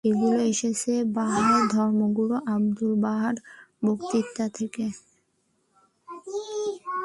এগুলো 0.03 0.39
এসেছে 0.51 0.91
বাহাই 1.15 1.61
ধর্মগুরু 1.73 2.35
আবদুল-বাহা’র 2.53 3.35
বক্তৃতা 3.85 4.45
থেকে। 4.57 4.85